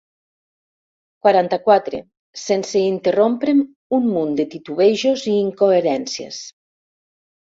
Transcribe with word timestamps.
Quaranta-quatre 1.25 1.99
sense 2.43 2.81
interrompre'm 2.83 3.59
un 3.97 4.07
munt 4.13 4.31
de 4.39 4.47
titubejos 4.55 5.27
i 5.33 5.35
incoherències. 5.43 6.41